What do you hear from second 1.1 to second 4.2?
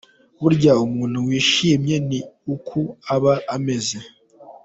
wishimye ni uku aba ameze.